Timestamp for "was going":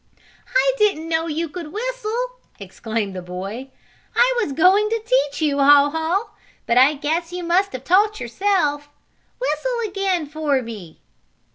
4.41-4.89